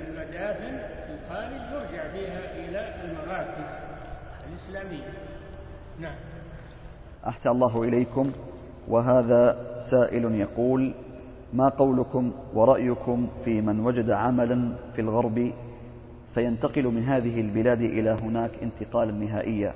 [2.14, 3.68] فيها إلى المراكز
[4.48, 5.08] الإسلامية.
[6.00, 6.16] نعم.
[7.26, 8.32] أحسن الله إليكم.
[8.88, 9.56] وهذا
[9.90, 10.94] سائل يقول
[11.52, 15.52] ما قولكم ورأيكم في من وجد عملا في الغرب
[16.34, 19.74] فينتقل من هذه البلاد إلى هناك انتقالا نهائيا؟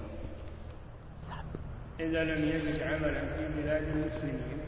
[2.00, 4.58] إذا لم يجد عملا في بلاد المسلمين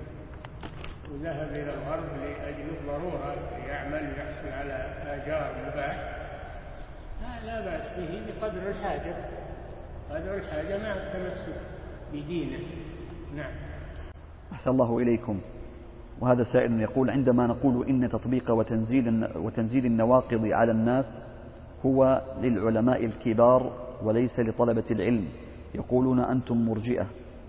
[1.13, 3.35] وذهب إلى الغرب لأجل الضرورة
[3.69, 4.73] يعمل ويحصل على
[5.07, 6.20] آجار مباح
[7.47, 9.17] لا, بأس به بقدر الحاجة.
[10.11, 11.55] قدر الحاجة مع التمسك
[12.13, 12.59] بدينه.
[13.37, 13.53] نعم.
[14.53, 15.41] أحسن الله إليكم.
[16.21, 21.07] وهذا سائل يقول عندما نقول إن تطبيق وتنزيل, وتنزيل النواقض على الناس
[21.87, 25.29] هو للعلماء الكبار وليس لطلبة العلم
[25.75, 27.07] يقولون أنتم مرجئة.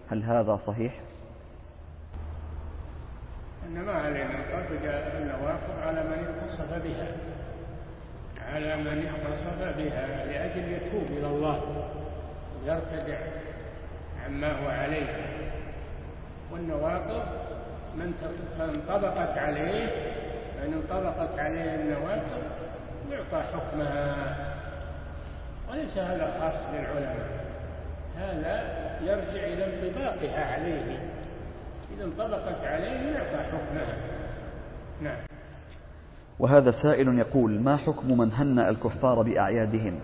[0.10, 1.00] هل هذا صحيح؟
[3.68, 7.16] إنما علينا نطبق النواقض على من اتصف بها.
[8.54, 11.86] على من اتصف بها لأجل يتوب إلى الله
[12.64, 13.18] ويرتدع
[14.26, 15.16] عما هو عليه.
[16.52, 17.24] والنواقض
[17.96, 18.14] من
[18.60, 19.90] انطبقت عليه
[20.62, 22.44] من انطبقت عليه النواقض
[23.12, 24.36] يعطى حكمها.
[25.70, 27.42] وليس هذا خاص بالعلماء
[28.18, 28.64] هذا
[29.02, 31.00] يرجع إلى انطباقها عليه.
[31.96, 33.96] إذا انطبقت عليه يعطى حكمها.
[35.02, 35.31] نعم.
[36.40, 40.00] وهذا سائل يقول ما حكم من هنأ الكفار بأعيادهم؟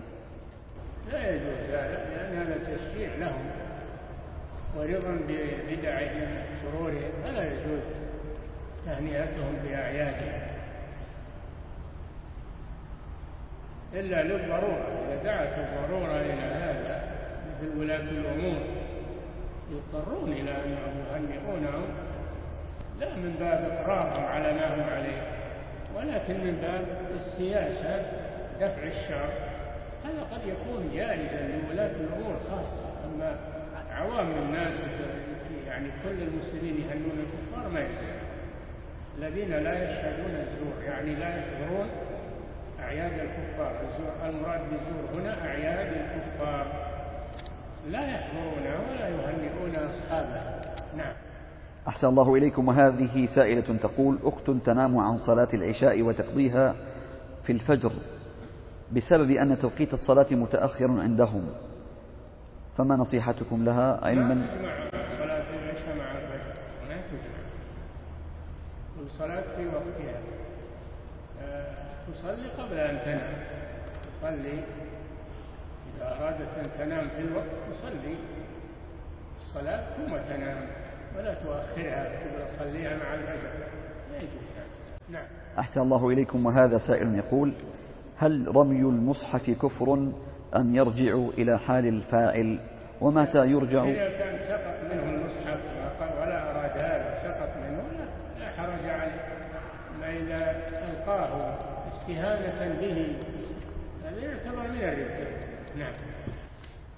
[1.12, 3.50] لا يجوز هذا لأن هذا تشريع لهم.
[4.76, 6.28] ورضا ببدعهم
[6.62, 7.82] شرورهم فلا يجوز
[8.86, 10.48] تهنئتهم بأعيادهم.
[13.94, 17.02] إلا للضرورة إذا دعت الضرورة إلى هذا
[17.48, 18.62] مثل ولاة الأمور
[19.70, 21.84] يضطرون إلى أنهم يهنئونهم
[23.00, 25.37] لا من باب إقرارهم على ما هم عليه.
[25.98, 26.84] ولكن من باب
[27.16, 28.02] السياسة
[28.60, 29.28] دفع الشر.
[30.04, 32.88] هذا قد يكون جائزا لولاة الأمور خاصة.
[33.04, 33.36] أما
[33.90, 34.74] عوام الناس
[35.66, 38.18] يعني كل المسلمين يهنون الكفار ما يجوز.
[39.18, 41.88] الذين لا يشهدون الزور يعني لا يحضرون
[42.80, 43.72] أعياد الكفار.
[44.24, 46.66] المراد بالزور هنا أعياد الكفار.
[47.90, 50.40] لا يحضرونها ولا يهنئون أصحابه
[50.96, 51.14] نعم.
[51.88, 52.68] أحسن الله إليكم.
[52.68, 56.74] وهذه سائلة تقول أخت تنام عن صلاة العشاء وتقضيها
[57.42, 57.92] في الفجر
[58.92, 61.46] بسبب أن توقيت الصلاة متأخر عندهم.
[62.76, 66.52] فما نصيحتكم لها؟ علما؟ ما تجمع صلاة العشاء مع الفجر.
[66.88, 67.38] ما تجمع.
[68.98, 70.20] والصلاة في وقتها.
[71.42, 71.74] آه،
[72.12, 73.34] تصلي قبل أن تنام.
[74.20, 74.64] تصلي.
[75.96, 78.16] إذا أرادت أن تنام في الوقت تصلي.
[79.40, 80.87] الصلاة ثم تنام.
[81.18, 82.08] ولا تؤخرها
[82.46, 83.48] تصليها مع الفجر
[84.12, 84.48] لا يجوز
[85.08, 85.26] نعم.
[85.58, 87.52] أحسن الله إليكم وهذا سائل يقول
[88.16, 90.10] هل رمي المصحف كفر
[90.56, 92.58] أم يرجع إلى حال الفاعل؟
[93.00, 95.60] ومتى يرجع؟ إذا كان سقط منه المصحف
[96.20, 97.82] ولا أراد هذا سقط منه.
[97.98, 99.20] لا, لا حرج عليه.
[100.00, 100.56] ما إذا
[100.90, 103.16] ألقاه استهانة به
[104.04, 105.28] هذا يعتبر من الردة
[105.78, 105.92] نعم.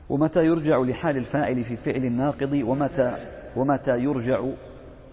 [0.08, 4.44] ومتى يرجع لحال الفاعل في فعل الناقض؟ ومتى ومتى يرجع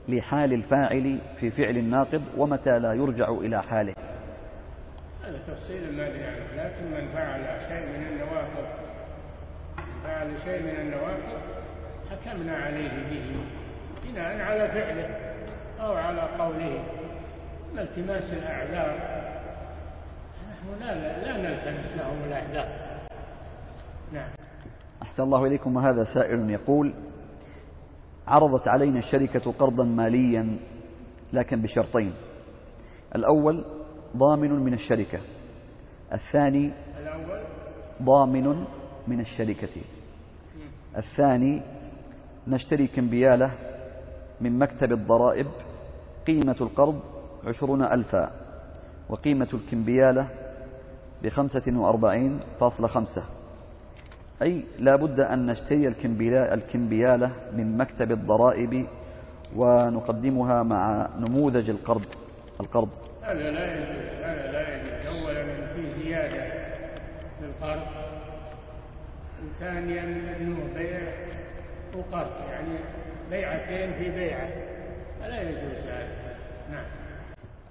[0.10, 3.94] لحال الفاعل في فعل الناقض ومتى لا يرجع إلى حاله.
[5.24, 6.64] هذا تفصيل ما عنه.
[6.64, 8.68] لكن من فعل شيء من النواقض
[10.04, 11.42] فعل شيء من النواقض
[12.12, 13.36] حكمنا عليه به
[14.06, 15.10] بناء على فعله
[15.80, 16.84] أو على قوله.
[17.72, 18.98] اما التماس الأعذار؟
[20.50, 22.68] نحن لا لا نلتمس لهم الأعذار.
[24.14, 24.30] نعم.
[25.02, 25.76] أحسن الله إليكم.
[25.76, 26.94] وهذا سائل يقول
[28.28, 30.58] عرضت علينا الشركة قرضا ماليا
[31.34, 32.14] لكن بشرطين.
[33.16, 33.66] الأول
[34.18, 35.20] ضامن من الشركة.
[36.14, 36.72] الثاني
[38.04, 38.66] ضامن
[39.08, 39.82] من الشركة.
[40.98, 41.62] الثاني
[42.48, 43.52] نشتري كمبيالة
[44.42, 45.48] من مكتب الضرائب
[46.28, 47.00] قيمة القرض
[47.46, 48.32] عشرون ألفا
[49.10, 50.28] وقيمة الكمبيالة
[51.24, 53.24] بخمسة وأربعين فاصلة خمسة.
[54.42, 58.88] أي لا بد أن نشتري الكمبيالة من مكتب الضرائب
[59.56, 62.06] ونقدمها مع نموذج القرض
[62.60, 62.90] القرض.
[63.22, 66.44] هذا لا يجوز هذا لا يجوز أولا في زيادة
[67.40, 67.88] في القرض.
[69.46, 71.00] وثانيا أنه بيع
[71.96, 72.78] وقرض يعني
[73.30, 74.50] بيعتين في بيعة.
[75.20, 76.08] فلا يجوز هذا.
[76.72, 76.86] نعم.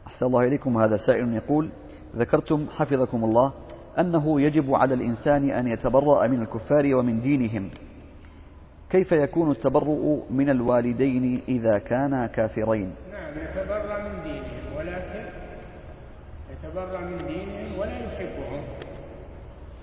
[0.06, 0.78] أحسن الله إليكم.
[0.78, 1.70] هذا سائل يقول
[2.16, 3.52] ذكرتم حفظكم الله
[3.98, 7.70] أنه يجب على الإنسان أن يتبرأ من الكفار ومن دينهم.
[8.90, 15.24] كيف يكون التبرؤ من الوالدين إذا كانا كافرين؟ نعم يتبرأ من دينهم ولكن
[16.52, 18.62] يتبرأ من دينهم ولا يحبهم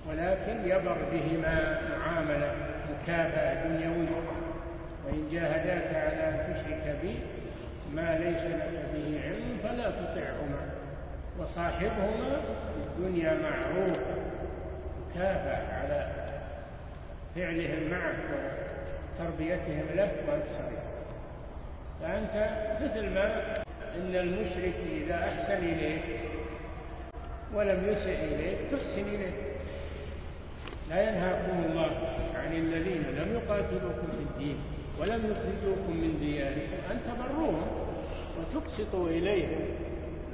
[0.08, 2.52] ولكن يبر بهما معاملة
[2.90, 4.24] مكافأة دنيوية.
[5.06, 7.18] وإن جاهداك على أن تشرك بي
[7.94, 10.83] ما ليس لك به علم فلا تطعهما.
[11.38, 13.98] وصاحبهما في الدنيا معروف
[15.10, 16.12] مكافأة على
[17.34, 18.16] فعلهم معك
[19.18, 20.84] وتربيتهم لك ونصرهم
[22.00, 22.34] فأنت
[22.82, 23.56] مثل ما
[23.96, 26.20] إن المشرك إذا أحسن إليك
[27.54, 29.32] ولم يسئ إليك تحسن إليه
[30.90, 31.90] لا ينهاكم الله
[32.34, 34.56] عن الذين لم يقاتلوكم في الدين
[35.00, 36.90] ولم يخرجوكم من دياركم.
[36.90, 37.66] أن تبروهم
[38.38, 39.60] وتقسطوا إليهم.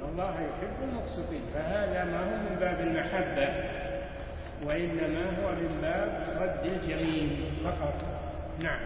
[0.09, 3.47] الله يحب المقسطين فهذا ما هو من باب المحبة
[4.65, 7.93] وإنما هو من باب رد الجميل فقط.
[8.63, 8.79] نعم.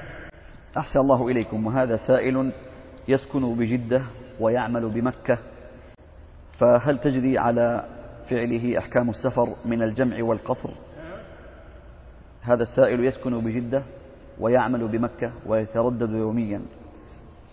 [0.77, 2.51] أحسن الله إليكم وهذا سائل
[3.07, 4.01] يسكن بجدة
[4.39, 5.37] ويعمل بمكة
[6.59, 7.85] فهل تجري على
[8.29, 10.69] فعله أحكام السفر من الجمع والقصر؟
[12.41, 13.83] هذا السائل يسكن بجدة
[14.39, 16.61] ويعمل بمكة ويتردد يوميا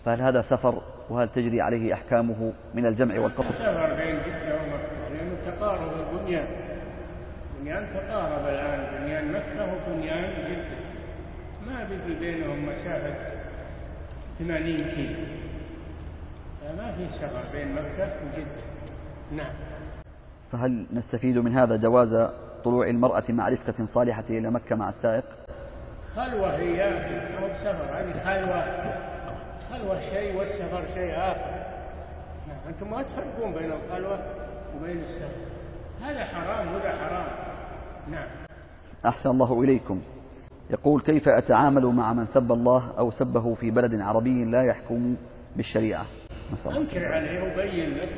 [0.05, 5.09] فهل هذا سفر وهل تجري عليه أحكامه من الجمع والقصر سفر بين جدة ومكة.
[5.13, 6.47] لأنه تقارب البنيان.
[7.59, 9.01] بنيان تقارب الآن.
[9.01, 10.77] بنيان مكة وبنيان جدة.
[11.67, 13.15] ما بقي بينهم مسافة
[14.39, 15.19] 80 كيلو.
[16.61, 18.63] فما في سفر بين مكة وجدة.
[19.31, 19.53] نعم.
[20.51, 22.29] فهل نستفيد من هذا جواز
[22.63, 25.25] طلوع المرأة مع رفقة صالحة إلى مكة مع السائق؟
[26.15, 26.83] خلوة هي.
[27.37, 29.12] أو سفر هذه خلوة.
[29.83, 31.51] خلوة شيء والسفر شيء آخر.
[32.47, 32.57] نعم.
[32.67, 34.19] أنتم ما تفرقون بين الخلوة
[34.75, 35.45] وبين السفر.
[36.01, 37.27] هذا حرام وهذا حرام.
[38.11, 38.27] نعم.
[39.05, 40.01] أحسن الله إليكم.
[40.69, 45.15] يقول كيف أتعامل مع من سب الله أو سبه في بلد عربي لا يحكم
[45.55, 46.05] بالشريعة؟
[46.65, 48.09] أنكر عليه وبين له.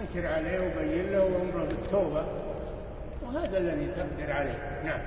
[0.00, 2.24] أنكر عليه وبين له وأمره بالتوبة.
[3.26, 4.82] وهذا الذي تقدر عليه.
[4.84, 5.00] نعم.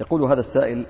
[0.00, 0.86] يقول هذا السائل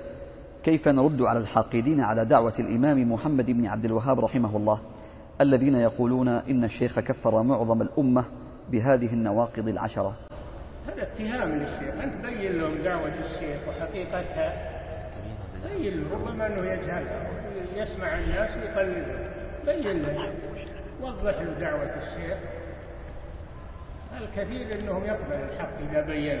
[0.67, 4.79] كيف نرد على الحاقدين على دعوة الإمام محمد بن عبد الوهاب رحمه الله
[5.41, 8.25] الذين يقولون إن الشيخ كفر معظم الأمة
[8.71, 10.15] بهذه النواقض العشرة؟
[10.87, 11.95] هذا اتهام للشيخ.
[12.03, 14.53] أنت بين لهم دعوة الشيخ وحقيقتها.
[15.77, 17.27] بين ربما أنه يجهلها
[17.75, 19.29] يسمع الناس ويقلدهم
[19.65, 20.33] بين له
[21.01, 22.37] وضح له دعوة الشيخ.
[24.21, 26.39] الكثير أنهم يقبل الحق إذا بين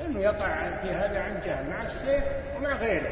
[0.00, 2.24] لأنه يقع في هذا عن جهل مع الشيخ
[2.56, 3.10] ومع غيره.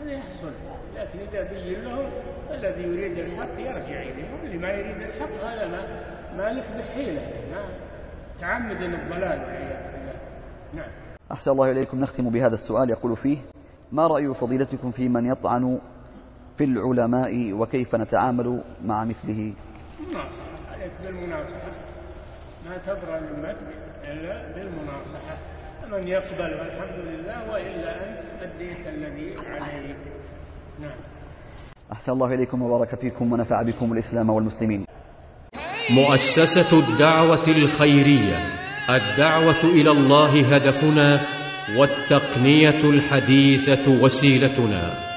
[0.00, 0.52] هذا يحصل.
[0.96, 2.10] لكن إذا بين لهم
[2.50, 5.82] الذي يريد الحق يرجع إليه واللي ما يريد الحق هذا ما
[6.36, 7.64] ما لك بحيلة ما
[8.40, 10.14] تعمد الضلال والعياذ بالله.
[10.74, 10.90] نعم.
[11.32, 12.00] أحسن الله إليكم.
[12.00, 12.90] نختم بهذا السؤال.
[12.90, 13.38] يقول فيه
[13.92, 15.78] ما رأي فضيلتكم في من يطعن
[16.58, 19.54] في العلماء وكيف نتعامل مع مثله؟
[20.00, 21.72] مناصحة عليك بالمناصحة.
[22.66, 25.36] ما تبرأ ذمتك إلا بالمناصحة.
[25.90, 29.96] من يقبل والحمد لله وإلا أنت أديت الذي عليك.
[30.80, 30.98] نعم.
[31.92, 34.86] أحسن الله إليكم وبارك فيكم ونفع بكم الإسلام والمسلمين.
[35.90, 38.38] مؤسسة الدعوة الخيرية
[38.90, 41.20] الدعوة إلى الله هدفنا
[41.78, 45.09] والتقنية الحديثة وسيلتنا.